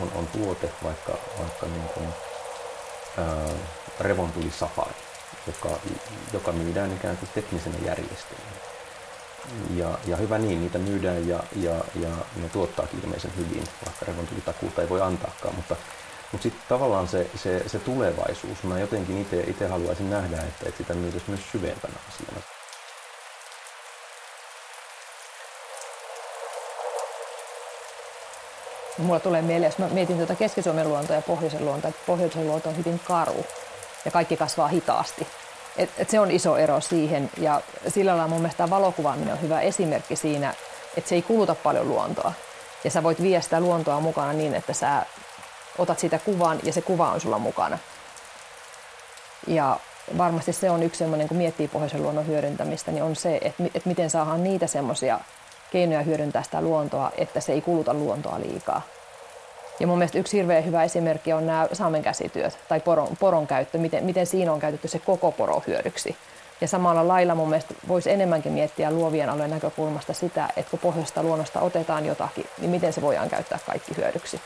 on, 0.00 0.12
on 0.14 0.26
tuote, 0.26 0.72
vaikka, 0.84 1.12
vaikka 1.38 1.66
niin 1.66 1.88
kuin, 1.88 2.08
ää, 3.18 3.54
revontuli 4.00 4.50
safari 4.50 5.11
joka, 5.46 5.78
joka 6.32 6.52
myydään 6.52 6.92
ikään 6.92 7.16
kuin 7.16 7.28
teknisenä 7.34 7.76
järjestelmänä. 7.84 8.56
Ja, 9.76 9.98
ja 10.06 10.16
hyvä 10.16 10.38
niin, 10.38 10.60
niitä 10.60 10.78
myydään 10.78 11.28
ja, 11.28 11.42
ja, 11.56 11.72
ja 11.94 12.08
ne 12.36 12.48
tuottaakin 12.52 13.00
ilmeisen 13.04 13.32
hyvin, 13.36 13.64
vaikka 13.86 14.06
revontulitakuuta 14.06 14.82
ei 14.82 14.88
voi 14.88 15.02
antaakaan, 15.02 15.54
mutta, 15.54 15.76
mutta 16.32 16.42
sitten 16.42 16.62
tavallaan 16.68 17.08
se, 17.08 17.30
se, 17.36 17.68
se 17.68 17.78
tulevaisuus, 17.78 18.62
mä 18.62 18.78
jotenkin 18.78 19.26
itse 19.46 19.66
haluaisin 19.66 20.10
nähdä, 20.10 20.36
että, 20.36 20.68
että 20.68 20.78
sitä 20.78 20.94
myytäisiin 20.94 21.30
myös 21.30 21.50
syvempänä 21.52 21.94
asiana. 22.08 22.42
Mulla 28.98 29.20
tulee 29.20 29.42
mieleen, 29.42 29.70
jos 29.70 29.78
mä 29.78 29.88
mietin 29.88 30.16
tuota 30.16 30.34
Keski-Suomen 30.34 30.88
luontoa 30.88 31.16
ja 31.16 31.22
Pohjoisen 31.22 31.64
luontoa, 31.64 31.88
että 31.88 32.02
Pohjoisen 32.06 32.46
luonto 32.46 32.68
on 32.68 32.76
hyvin 32.76 33.00
karu 33.04 33.46
ja 34.04 34.10
kaikki 34.10 34.36
kasvaa 34.36 34.68
hitaasti. 34.68 35.26
Et, 35.76 35.90
et 35.98 36.10
se 36.10 36.20
on 36.20 36.30
iso 36.30 36.56
ero 36.56 36.80
siihen 36.80 37.30
ja 37.36 37.60
sillä 37.88 38.10
lailla 38.10 38.28
mun 38.28 38.40
mielestä 38.40 38.70
valokuvaaminen 38.70 39.34
on 39.34 39.42
hyvä 39.42 39.60
esimerkki 39.60 40.16
siinä, 40.16 40.54
että 40.96 41.08
se 41.08 41.14
ei 41.14 41.22
kuluta 41.22 41.54
paljon 41.54 41.88
luontoa. 41.88 42.32
Ja 42.84 42.90
sä 42.90 43.02
voit 43.02 43.22
viedä 43.22 43.40
sitä 43.40 43.60
luontoa 43.60 44.00
mukana 44.00 44.32
niin, 44.32 44.54
että 44.54 44.72
sä 44.72 45.06
otat 45.78 45.98
sitä 45.98 46.18
kuvan 46.18 46.58
ja 46.62 46.72
se 46.72 46.82
kuva 46.82 47.10
on 47.10 47.20
sulla 47.20 47.38
mukana. 47.38 47.78
Ja 49.46 49.76
varmasti 50.18 50.52
se 50.52 50.70
on 50.70 50.82
yksi 50.82 50.98
semmoinen, 50.98 51.28
kun 51.28 51.36
miettii 51.36 51.68
pohjoisen 51.68 52.02
luonnon 52.02 52.26
hyödyntämistä, 52.26 52.92
niin 52.92 53.04
on 53.04 53.16
se, 53.16 53.38
että, 53.42 53.64
että 53.64 53.88
miten 53.88 54.10
saadaan 54.10 54.44
niitä 54.44 54.66
semmoisia 54.66 55.20
keinoja 55.70 56.02
hyödyntää 56.02 56.42
sitä 56.42 56.62
luontoa, 56.62 57.10
että 57.16 57.40
se 57.40 57.52
ei 57.52 57.60
kuluta 57.60 57.94
luontoa 57.94 58.40
liikaa. 58.40 58.82
Ja 59.82 59.88
mun 59.88 59.98
mielestä 59.98 60.18
yksi 60.18 60.36
hirveän 60.36 60.64
hyvä 60.64 60.84
esimerkki 60.84 61.32
on 61.32 61.46
nämä 61.46 61.68
saamen 61.72 62.02
käsityöt 62.02 62.58
tai 62.68 62.80
poron, 62.80 63.16
poron 63.20 63.46
käyttö, 63.46 63.78
miten, 63.78 64.04
miten 64.04 64.26
siinä 64.26 64.52
on 64.52 64.60
käytetty 64.60 64.88
se 64.88 64.98
koko 64.98 65.32
poro 65.32 65.62
hyödyksi. 65.66 66.16
Ja 66.60 66.68
samalla 66.68 67.08
lailla 67.08 67.34
mun 67.34 67.48
mielestä 67.48 67.74
voisi 67.88 68.10
enemmänkin 68.10 68.52
miettiä 68.52 68.90
luovien 68.90 69.30
alojen 69.30 69.50
näkökulmasta 69.50 70.12
sitä, 70.12 70.48
että 70.56 70.70
kun 70.70 70.78
pohjoista 70.78 71.22
luonnosta 71.22 71.60
otetaan 71.60 72.06
jotakin, 72.06 72.46
niin 72.58 72.70
miten 72.70 72.92
se 72.92 73.02
voidaan 73.02 73.28
käyttää 73.28 73.58
kaikki 73.66 73.96
hyödyksi. 73.96 74.40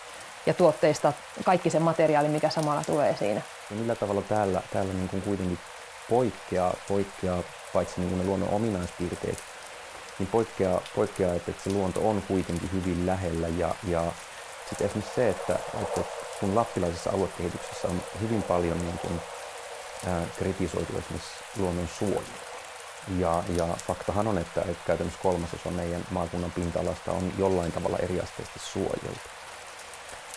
Ja 0.46 0.54
tuotteista 0.54 1.12
kaikki 1.44 1.70
se 1.70 1.78
materiaali, 1.78 2.28
mikä 2.28 2.50
samalla 2.50 2.84
tulee 2.84 3.16
siinä. 3.18 3.40
Ja 3.70 3.76
millä 3.76 3.94
tavalla 3.94 4.22
täällä, 4.22 4.62
täällä 4.72 4.92
niin 4.92 5.08
kuin 5.08 5.22
kuitenkin 5.22 5.58
poikkeaa, 6.10 6.74
poikkeaa 6.88 7.42
paitsi 7.72 8.00
niin 8.00 8.08
kuin 8.08 8.18
ne 8.18 8.26
luonnon 8.26 8.50
ominaispiirteet, 8.50 9.38
niin 10.18 10.28
poikkeaa, 10.32 10.80
poikkeaa 10.94 11.34
että 11.34 11.52
se 11.64 11.70
luonto 11.70 12.08
on 12.08 12.22
kuitenkin 12.28 12.70
hyvin 12.72 13.06
lähellä 13.06 13.48
ja, 13.48 13.74
ja 13.88 14.02
sitten 14.68 14.86
esimerkiksi 14.86 15.14
se, 15.14 15.28
että, 15.28 15.58
että 15.82 16.00
kun 16.40 16.54
lappilaisessa 16.54 17.10
aluekehityksessä 17.10 17.88
on 17.88 18.02
hyvin 18.20 18.42
paljon 18.42 18.78
niin 18.78 18.98
kuin, 18.98 19.20
ää, 20.06 20.26
kritisoitu 20.38 20.98
esimerkiksi 20.98 21.30
luonnon 21.56 21.88
suojelu. 21.88 22.26
Ja, 23.18 23.44
ja 23.56 23.66
faktahan 23.86 24.26
on, 24.26 24.38
että, 24.38 24.60
että 24.60 24.86
käytännössä 24.86 25.22
kolmasosa 25.22 25.70
meidän 25.70 26.06
maakunnan 26.10 26.52
pinta-alasta 26.52 27.12
on 27.12 27.32
jollain 27.38 27.72
tavalla 27.72 27.98
eriasteisesti 27.98 28.58
suojeltu. 28.58 29.35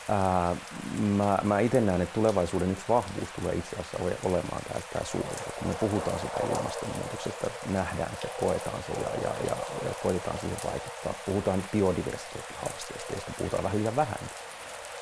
Ää, 0.09 0.55
mä, 0.99 1.37
mä 1.43 1.59
itse 1.59 1.81
näen, 1.81 2.01
että 2.01 2.13
tulevaisuuden 2.13 2.71
yksi 2.71 2.83
vahvuus 2.89 3.29
tulee 3.39 3.55
itse 3.55 3.75
asiassa 3.75 3.97
olemaan 4.23 4.61
tämä, 4.67 4.79
tämä 4.93 5.05
suojelu. 5.05 5.53
Kun 5.59 5.67
me 5.67 5.73
puhutaan 5.73 6.19
sitä 6.19 6.39
ilmastonmuutoksesta, 6.57 7.47
nähdään 7.69 8.11
se, 8.21 8.29
koetaan 8.39 8.83
se 8.83 8.93
ja, 9.01 9.09
ja, 9.21 9.33
ja, 9.47 9.55
ja 9.85 9.93
koitetaan 10.03 10.39
siihen 10.39 10.57
vaikuttaa. 10.65 11.13
Puhutaan 11.25 11.63
biodiversiteettihaasteesta, 11.71 13.13
josta 13.13 13.31
puhutaan 13.37 13.69
liian 13.73 13.95
vähän. 13.95 14.19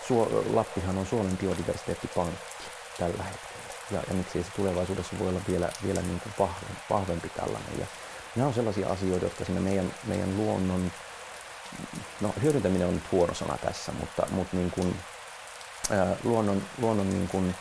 Suo, 0.08 0.44
Lappihan 0.54 0.98
on 0.98 1.06
Suomen 1.06 1.38
biodiversiteettipankki 1.38 2.40
tällä 3.00 3.24
hetkellä. 3.24 3.58
Ja, 3.92 4.00
ja 4.08 4.14
miksi 4.14 4.44
se 4.44 4.52
tulevaisuudessa 4.56 5.20
voi 5.20 5.30
olla 5.30 5.42
vielä, 5.48 5.70
vielä 5.86 6.02
niin 6.02 6.20
kuin 6.20 6.34
vahvempi, 6.40 6.82
vahvempi 6.90 7.30
tällainen. 7.30 7.80
Ja, 7.80 7.86
Nämä 8.38 8.48
on 8.48 8.54
sellaisia 8.54 8.90
asioita, 8.90 9.26
jotka 9.26 9.46
sinne 9.46 9.62
meidän, 9.62 9.94
meidän 10.08 10.38
luonnon, 10.38 10.92
no 12.22 12.34
hyödyntäminen 12.42 12.88
on 12.88 12.94
nyt 12.94 13.12
huono 13.12 13.34
sana 13.34 13.58
tässä, 13.58 13.92
mutta, 13.92 14.28
mutta 14.32 14.58
niin 14.58 14.72
kuin, 14.72 15.00
ää, 15.92 16.16
luonnon, 16.24 16.64
luonnon 16.78 17.10
niin 17.10 17.28
kuin, 17.28 17.56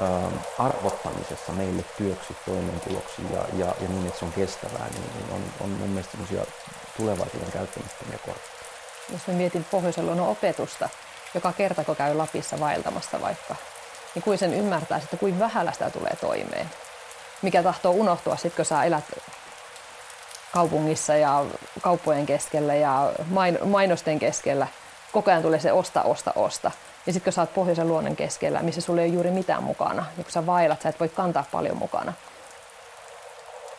ää, 0.00 0.30
arvottamisessa 0.58 1.52
meille 1.52 1.84
työksi, 1.98 2.36
toimeentuloksi 2.46 3.22
ja, 3.32 3.44
ja, 3.52 3.74
ja 3.80 3.88
niin, 3.88 4.06
että 4.06 4.18
se 4.18 4.24
on 4.24 4.32
kestävää, 4.32 4.88
niin, 4.90 5.10
niin 5.14 5.32
on, 5.32 5.42
on 5.60 5.70
mun 5.70 5.88
mielestä 5.88 6.12
sellaisia 6.12 6.52
tulevaisuuden 6.96 7.52
käyttämättömiä 7.52 8.18
kortteja. 8.26 8.58
Jos 9.12 9.26
mä 9.26 9.34
mietin 9.34 9.64
pohjoisen 9.64 10.06
luonnon 10.06 10.28
opetusta, 10.28 10.88
joka 11.34 11.52
kerta 11.52 11.84
kun 11.84 11.96
käy 11.96 12.14
Lapissa 12.14 12.60
vaeltamassa 12.60 13.20
vaikka, 13.20 13.56
niin 14.14 14.22
kuin 14.22 14.38
sen 14.38 14.54
ymmärtää, 14.54 14.98
että 14.98 15.16
kuin 15.16 15.38
vähällä 15.38 15.72
sitä 15.72 15.90
tulee 15.90 16.16
toimeen. 16.20 16.70
Mikä 17.42 17.62
tahtoo 17.62 17.92
unohtua 17.92 18.36
sitten, 18.36 18.56
kun 18.56 18.64
sä 18.64 18.84
elät 18.84 19.04
kaupungissa 20.52 21.14
ja 21.14 21.44
kauppojen 21.80 22.26
keskellä 22.26 22.74
ja 22.74 23.12
mainosten 23.64 24.18
keskellä. 24.18 24.66
Koko 25.12 25.30
ajan 25.30 25.42
tulee 25.42 25.60
se 25.60 25.72
osta, 25.72 26.02
osta, 26.02 26.32
osta. 26.36 26.70
Ja 27.06 27.12
sitten 27.12 27.24
kun 27.24 27.32
sä 27.32 27.42
oot 27.42 27.54
pohjoisen 27.54 27.88
luonnon 27.88 28.16
keskellä, 28.16 28.62
missä 28.62 28.80
sulla 28.80 29.00
ei 29.00 29.08
ole 29.08 29.14
juuri 29.14 29.30
mitään 29.30 29.62
mukana, 29.62 30.06
ja 30.18 30.24
kun 30.24 30.32
sä 30.32 30.46
vaellat, 30.46 30.82
sä 30.82 30.88
et 30.88 31.00
voi 31.00 31.08
kantaa 31.08 31.44
paljon 31.52 31.76
mukana, 31.76 32.12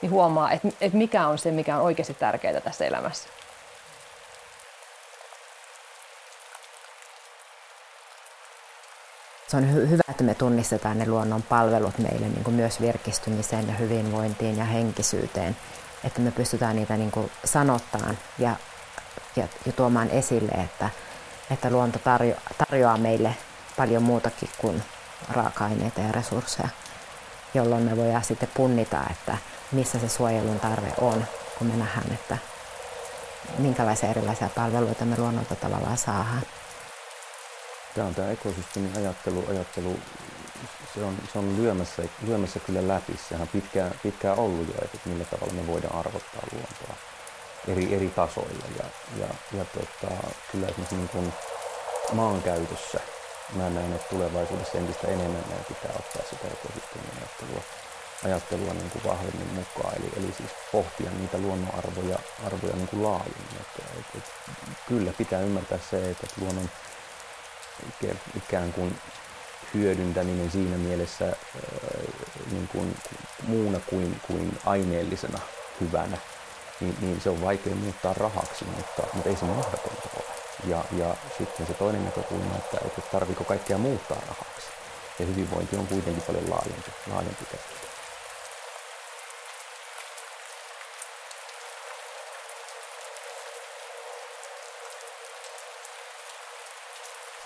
niin 0.01 0.12
huomaa, 0.12 0.51
että, 0.51 0.68
että 0.82 0.98
mikä 0.98 1.27
on 1.27 1.38
se, 1.38 1.51
mikä 1.51 1.75
on 1.75 1.82
oikeasti 1.82 2.13
tärkeää 2.13 2.62
tässä 2.62 2.86
elämässä. 2.86 3.29
Se 9.48 9.58
on 9.58 9.63
hy- 9.63 9.89
hyvä, 9.89 10.03
että 10.10 10.24
me 10.24 10.36
tunnistetaan 10.36 11.00
ne 11.00 11.08
luonnon 11.08 11.44
palvelut 11.44 11.98
meille 11.98 12.27
niin 12.27 12.44
kuin 12.44 12.56
myös 12.56 12.82
virkistymiseen 12.82 13.68
ja 13.68 13.74
hyvinvointiin 13.74 14.58
ja 14.58 14.65
henkisyyteen, 14.65 15.58
että 16.03 16.22
me 16.22 16.32
pystytään 16.32 16.75
niitä 16.75 16.98
niin 16.98 17.12
kuin 17.12 17.32
sanottaan 17.46 18.18
ja, 18.39 18.56
ja, 19.36 19.48
ja 19.65 19.72
tuomaan 19.72 20.10
esille, 20.10 20.51
että, 20.51 20.89
että 21.51 21.70
luonto 21.70 22.00
tarjo- 22.00 22.53
tarjoaa 22.58 22.98
meille 22.98 23.36
paljon 23.77 24.03
muutakin 24.03 24.50
kuin 24.58 24.84
raaka-aineita 25.29 26.01
ja 26.01 26.12
resursseja, 26.12 26.70
jolloin 27.53 27.84
me 27.84 27.98
voidaan 27.98 28.24
sitten 28.24 28.50
punnita, 28.53 28.98
että 29.12 29.38
missä 29.72 30.00
se 30.00 30.10
suojelun 30.10 30.60
tarve 30.60 30.94
on, 31.01 31.25
kun 31.58 31.68
me 31.68 31.75
nähdään, 31.75 32.12
että 32.13 32.38
minkälaisia 33.58 34.10
erilaisia 34.10 34.50
palveluita 34.56 35.06
me 35.06 35.18
luonnolta 35.18 35.56
tavallaan 35.56 35.98
saadaan. 35.98 36.41
Tämä 37.96 38.08
on 38.08 38.15
tämä 38.15 38.29
ekosysteemin 38.32 38.98
ajattelu, 38.98 39.46
ajattelu 39.50 40.00
se 40.93 41.03
on, 41.03 41.17
se 41.34 41.39
on 41.39 41.58
lyömässä, 41.58 42.03
lyömässä 42.27 42.60
kyllä 42.60 42.88
läpi. 42.88 43.19
Sehän 43.29 43.41
on 43.41 43.48
pitkään, 43.48 43.91
pitkään 44.03 44.39
ollut 44.39 44.67
jo, 44.67 44.74
että 44.81 44.98
millä 45.05 45.25
tavalla 45.25 45.53
me 45.53 45.67
voidaan 45.67 45.96
arvottaa 45.96 46.41
luontoa 46.51 46.96
eri, 47.67 47.96
eri 47.96 48.10
tasoilla. 48.10 48.65
Ja, 48.77 48.86
ja, 49.19 49.27
ja 49.58 49.65
tota, 49.65 50.15
kyllä 50.51 50.67
esimerkiksi 50.67 50.96
niin 50.96 51.10
kuin 51.10 51.34
maankäytössä 52.13 53.00
mä 53.53 53.69
näen, 53.69 53.93
että 53.93 54.10
tulevaisuudessa 54.10 54.77
entistä 54.77 55.08
enemmän 55.08 55.43
meidän 55.48 55.65
pitää 55.65 55.91
ottaa 56.00 56.24
sitä 56.29 56.48
ekosysteemin 56.48 57.63
ajattelua, 58.25 58.74
niin 58.74 58.91
kuin 58.91 59.03
vahvemmin 59.03 59.48
mukaan. 59.48 59.96
Eli, 59.96 60.12
eli 60.17 60.34
siis 60.38 60.50
pohtia 60.72 61.12
niitä 61.12 61.38
luonnonarvoja 61.38 62.19
arvoja 62.46 62.75
niin 62.75 62.88
kuin 62.88 63.03
laajemmin. 63.03 63.58
Että, 63.62 63.84
että, 64.00 64.17
että, 64.17 64.31
kyllä 64.88 65.13
pitää 65.17 65.41
ymmärtää 65.41 65.79
se, 65.89 66.10
että 66.10 66.27
luonnon 66.41 66.69
ikään 68.38 68.74
kuin 68.74 68.98
hyödyntäminen 69.74 70.52
siinä 70.52 70.78
mielessä 70.78 71.26
äh, 71.26 71.34
niin 72.52 72.68
kuin 72.68 72.96
muuna 73.48 73.80
kuin, 73.80 74.22
kuin 74.28 74.58
aineellisena 74.66 75.40
hyvänä, 75.82 76.18
niin, 76.80 76.96
niin 77.02 77.22
se 77.22 77.30
on 77.30 77.42
vaikea 77.42 77.76
muuttaa 77.76 78.14
rahaksi, 78.14 78.66
mutta, 78.66 79.04
mutta 79.14 79.30
ei 79.30 79.36
se 79.36 79.46
mahdotonta 79.46 80.10
ole. 80.16 80.24
Ja, 80.68 80.84
ja 80.98 81.16
sitten 81.38 81.68
se 81.68 81.74
toinen 81.74 82.06
näkökulma, 82.06 82.56
että, 82.56 82.78
että 82.86 83.02
tarviko 83.02 83.44
kaikkea 83.44 83.78
muuttaa 83.78 84.18
rahaksi. 84.28 84.68
Ja 85.20 85.26
hyvinvointi 85.26 85.78
on 85.78 85.88
kuitenkin 85.88 86.24
paljon 86.24 86.50
laajempi, 86.50 86.92
laajempi 87.08 87.46
käsite. 87.46 87.89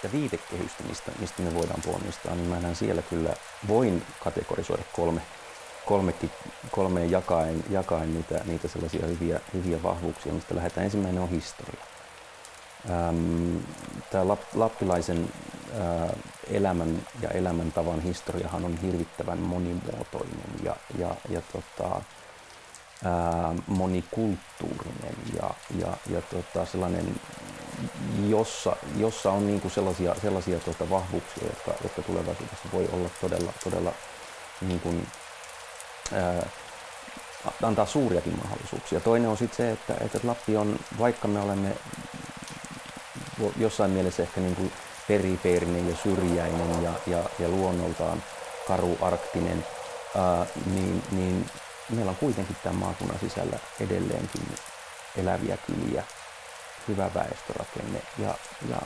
Sitä 0.04 0.18
viitekehystä, 0.18 0.84
mistä, 0.84 1.12
mistä 1.20 1.42
me 1.42 1.54
voidaan 1.54 1.82
ponnistaa, 1.86 2.36
niin 2.36 2.50
mä 2.50 2.74
siellä 2.74 3.02
kyllä 3.02 3.34
voin 3.68 4.04
kategorisoida 4.24 4.84
kolme, 4.96 5.22
kolmekin, 5.86 6.32
kolmeen 6.72 7.12
jakaen, 7.12 7.64
jakaen 7.70 8.14
niitä, 8.14 8.42
niitä 8.46 8.68
sellaisia 8.68 9.08
hyviä, 9.08 9.40
hyviä 9.54 9.84
vahvuuksia, 9.84 10.34
mistä 10.34 10.56
lähdetään. 10.56 10.86
Ensimmäinen 10.86 11.24
on 11.24 11.30
historia. 11.30 11.84
Tämä 14.12 14.28
lappilaisen 14.54 15.30
elämän 16.48 17.08
ja 17.22 17.30
elämäntavan 17.30 18.02
historiahan 18.02 18.66
on 18.66 18.78
hirvittävän 18.78 19.40
monimuotoinen 19.40 20.50
ja, 20.64 20.76
ja, 20.98 21.16
ja 21.30 21.42
tota, 21.42 22.02
monikulttuurinen 23.68 25.16
ja, 25.34 25.50
ja, 25.80 25.98
ja 26.10 26.22
tota, 26.22 26.66
sellainen 26.66 27.16
jossa, 28.30 28.76
jossa 28.98 29.32
on 29.32 29.48
niin 29.48 29.62
kuin 29.62 29.72
sellaisia, 29.72 30.16
sellaisia 30.22 30.60
tuota 30.60 30.90
vahvuuksia, 30.90 31.44
jotka, 31.44 31.72
jotka 31.84 32.02
tulevaisuudessa 32.02 32.70
voi 32.74 32.90
olla 32.94 33.10
todella, 33.22 33.54
todella 33.64 33.92
niin 34.62 34.80
kuin, 34.80 35.08
ää, 36.14 36.50
antaa 37.64 37.86
suuriakin 37.86 38.40
mahdollisuuksia. 38.44 39.00
Toinen 39.00 39.30
on 39.30 39.38
sitten 39.38 39.58
se, 39.58 39.72
että, 39.72 40.06
että 40.06 40.20
Lappi 40.24 40.58
on, 40.58 40.80
vaikka 41.00 41.28
me 41.28 41.40
olemme 41.40 41.76
jossain 43.58 43.92
mielessä 43.92 44.24
ehkä 44.24 44.42
niin 44.42 44.56
kuin 44.56 44.72
periferinen 45.08 45.90
ja 45.90 45.96
syrjäinen 46.04 46.84
ja, 46.84 46.92
ja, 47.08 47.24
ja 47.40 47.50
luonnoltaan 47.50 48.24
karu 48.68 48.98
arktinen, 49.02 49.66
ää, 50.18 50.46
niin, 50.66 51.04
niin 51.12 51.50
meillä 51.90 52.10
on 52.10 52.16
kuitenkin 52.16 52.56
tämän 52.64 52.80
maakunnan 52.80 53.20
sisällä 53.20 53.60
edelleenkin 53.80 54.56
eläviä 55.18 55.58
kyliä, 55.58 56.04
hyvä 56.88 57.14
väestörakenne 57.14 58.02
ja, 58.18 58.36
ja 58.70 58.82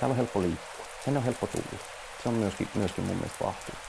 täällä 0.00 0.12
on 0.12 0.16
helppo 0.16 0.42
liikkua. 0.42 0.86
Tänne 1.04 1.18
on 1.18 1.24
helppo 1.24 1.46
tulla. 1.46 1.84
Se 2.22 2.28
on 2.28 2.34
myöskin, 2.34 2.68
myöskin 2.74 3.04
mun 3.04 3.16
mielestä 3.16 3.44
vahvuus. 3.44 3.88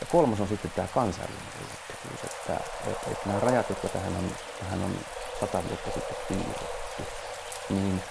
Ja 0.00 0.06
kolmas 0.06 0.40
on 0.40 0.48
sitten 0.48 0.70
tämä 0.70 0.88
kansainvälinen 0.88 1.52
ulottuvuus, 1.60 2.24
että, 2.24 2.64
että, 2.90 3.10
että 3.10 3.26
nämä 3.26 3.40
rajat, 3.40 3.68
jotka 3.68 3.88
tähän 3.88 4.16
on, 4.16 4.36
tähän 4.58 4.82
on 4.82 4.98
sata 5.40 5.64
vuotta 5.68 5.90
sitten 5.90 6.16
piirretty, 6.28 7.02
niin, 7.68 8.02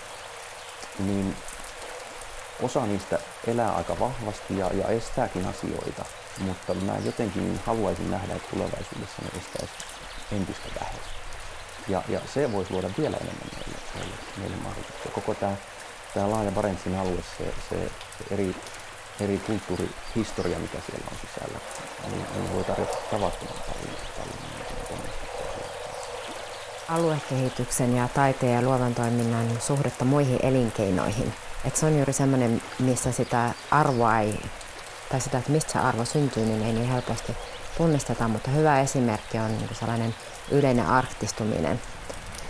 niin 0.99 1.37
osa 2.61 2.85
niistä 2.85 3.19
elää 3.47 3.71
aika 3.71 3.99
vahvasti 3.99 4.57
ja, 4.57 4.69
ja 4.73 4.87
estääkin 4.87 5.45
asioita, 5.45 6.05
mutta 6.39 6.73
mä 6.73 6.97
jotenkin 7.05 7.59
haluaisin 7.65 8.11
nähdä, 8.11 8.35
että 8.35 8.49
tulevaisuudessa 8.49 9.21
ne 9.21 9.39
estäisi 9.39 9.73
entistä 10.31 10.69
vähemmän. 10.79 11.20
Ja, 11.87 12.03
ja 12.09 12.19
se 12.33 12.51
voisi 12.51 12.71
luoda 12.71 12.89
vielä 12.97 13.17
enemmän 13.17 13.49
meille, 13.55 13.77
meille, 13.95 14.15
meille 14.37 14.55
mahdollisuuksia. 14.55 15.11
Koko 15.11 15.33
tämä, 15.33 15.55
tämä 16.13 16.31
laaja 16.31 16.51
Barentsin 16.51 16.95
alue, 16.95 17.23
se, 17.37 17.53
se 17.69 17.91
eri, 18.31 18.55
eri 19.19 19.37
kulttuurihistoria, 19.37 20.59
mikä 20.59 20.77
siellä 20.85 21.07
on 21.11 21.17
sisällä, 21.27 21.59
niin, 22.11 22.25
niin 22.35 22.53
voi 22.53 22.63
tarjota 22.63 22.97
tavattoman 23.11 23.63
paljon, 23.67 23.95
paljon 24.17 24.51
aluekehityksen 26.91 27.95
ja 27.95 28.07
taiteen 28.07 28.53
ja 28.53 28.61
luovan 28.61 28.95
toiminnan 28.95 29.61
suhdetta 29.61 30.05
muihin 30.05 30.39
elinkeinoihin. 30.43 31.33
Et 31.65 31.75
se 31.75 31.85
on 31.85 31.95
juuri 31.95 32.13
semmoinen, 32.13 32.61
missä 32.79 33.11
sitä 33.11 33.53
arvoa 33.71 34.19
ei, 34.19 34.39
tai 35.11 35.21
sitä, 35.21 35.37
että 35.37 35.51
mistä 35.51 35.71
se 35.71 35.79
arvo 35.79 36.05
syntyy, 36.05 36.45
niin 36.45 36.63
ei 36.63 36.73
niin 36.73 36.89
helposti 36.89 37.35
tunnisteta, 37.77 38.27
mutta 38.27 38.51
hyvä 38.51 38.79
esimerkki 38.79 39.37
on 39.37 39.47
niin 39.47 39.69
sellainen 39.73 40.15
yleinen 40.51 40.85
arktistuminen, 40.85 41.81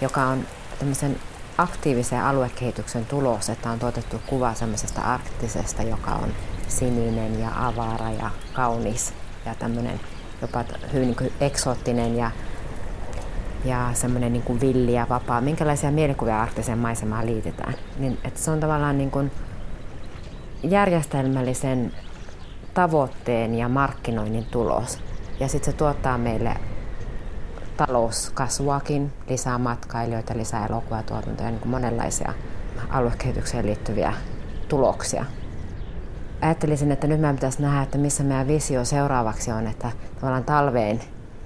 joka 0.01 0.21
on 0.21 0.47
tämmöisen 0.79 1.19
aktiivisen 1.57 2.23
aluekehityksen 2.23 3.05
tulos, 3.05 3.49
että 3.49 3.69
on 3.69 3.79
tuotettu 3.79 4.21
kuva 4.27 4.53
semmoisesta 4.53 5.01
arktisesta, 5.01 5.83
joka 5.83 6.11
on 6.11 6.33
sininen 6.67 7.39
ja 7.39 7.49
avara 7.55 8.11
ja 8.11 8.31
kaunis 8.53 9.13
ja 9.45 9.55
tämmöinen 9.55 9.99
jopa 10.41 10.63
hyvin 10.93 11.15
niin 11.19 11.33
eksoottinen 11.41 12.17
ja, 12.17 12.31
ja 13.65 13.89
semmoinen 13.93 14.33
niin 14.33 14.61
villi 14.61 14.93
ja 14.93 15.07
vapaa. 15.09 15.41
Minkälaisia 15.41 15.91
mielikuvia 15.91 16.41
arktiseen 16.41 16.77
maisemaan 16.77 17.25
liitetään? 17.25 17.73
Niin, 17.97 18.17
että 18.23 18.39
se 18.39 18.51
on 18.51 18.59
tavallaan 18.59 18.97
niin 18.97 19.11
kuin 19.11 19.31
järjestelmällisen 20.63 21.93
tavoitteen 22.73 23.55
ja 23.55 23.69
markkinoinnin 23.69 24.45
tulos. 24.45 24.99
Ja 25.39 25.47
sitten 25.47 25.71
se 25.73 25.77
tuottaa 25.77 26.17
meille 26.17 26.55
talouskasvuakin, 27.77 29.13
lisää 29.29 29.57
matkailijoita, 29.57 30.37
lisää 30.37 30.65
elokuvatuotantoja, 30.65 31.49
niin 31.49 31.59
kuin 31.59 31.71
monenlaisia 31.71 32.33
aluekehitykseen 32.89 33.65
liittyviä 33.65 34.13
tuloksia. 34.67 35.25
Ajattelisin, 36.41 36.91
että 36.91 37.07
nyt 37.07 37.19
meidän 37.19 37.35
pitäisi 37.35 37.61
nähdä, 37.61 37.81
että 37.81 37.97
missä 37.97 38.23
meidän 38.23 38.47
visio 38.47 38.85
seuraavaksi 38.85 39.51
on, 39.51 39.67
että 39.67 39.91
tavallaan 40.15 40.43
talveen 40.43 40.99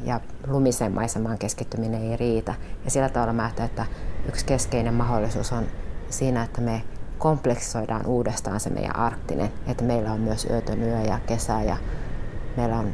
ja 0.04 0.20
lumisen 0.48 0.92
maisemaan 0.92 1.38
keskittyminen 1.38 2.12
ei 2.12 2.18
riitä. 2.18 2.54
Ja 2.86 2.92
sillä 2.92 3.10
tavalla 3.10 3.34
mä 3.34 3.44
ajattelen, 3.44 3.70
että 3.70 3.86
yksi 4.28 4.46
keskeinen 4.46 4.94
mahdollisuus 4.94 5.52
on 5.52 5.66
siinä, 6.10 6.44
että 6.44 6.62
me 6.62 6.84
kompleksoidaan 7.18 8.06
uudestaan 8.06 8.60
se 8.60 8.70
meidän 8.70 8.96
arktinen, 8.96 9.50
että 9.68 9.84
meillä 9.84 10.12
on 10.12 10.20
myös 10.20 10.48
yötön 10.50 10.84
yö 10.84 11.00
ja 11.00 11.20
kesä 11.28 11.62
ja 11.62 11.78
meillä 12.58 12.78
on 12.78 12.94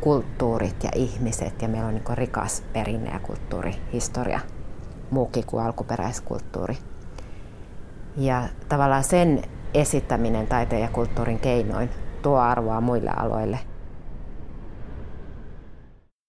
kulttuurit 0.00 0.84
ja 0.84 0.90
ihmiset 0.94 1.62
ja 1.62 1.68
meillä 1.68 1.88
on 1.88 1.94
niin 1.94 2.18
rikas 2.18 2.62
perinne 2.72 3.10
ja 3.10 3.18
kulttuurihistoria, 3.18 4.40
muukin 5.10 5.46
kuin 5.46 5.64
alkuperäiskulttuuri. 5.64 6.78
Ja 8.16 8.48
tavallaan 8.68 9.04
sen 9.04 9.42
esittäminen 9.74 10.46
taiteen 10.46 10.82
ja 10.82 10.88
kulttuurin 10.88 11.38
keinoin 11.38 11.90
tuo 12.22 12.38
arvoa 12.38 12.80
muille 12.80 13.10
aloille– 13.10 13.58